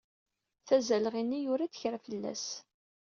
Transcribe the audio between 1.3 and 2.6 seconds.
yura-d kra fell-as.